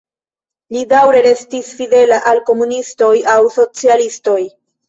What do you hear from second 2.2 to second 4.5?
al komunistoj aŭ socialistoj.